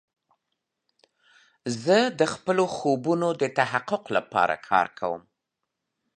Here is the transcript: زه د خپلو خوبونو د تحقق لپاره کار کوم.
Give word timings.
زه 1.83 1.97
د 2.19 2.21
خپلو 2.33 2.63
خوبونو 2.75 3.27
د 3.41 3.43
تحقق 3.59 4.03
لپاره 4.17 4.55
کار 4.69 4.87
کوم. 4.99 5.21